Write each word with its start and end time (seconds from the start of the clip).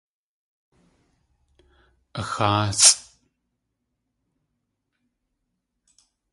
Axáasʼ. 2.19 2.95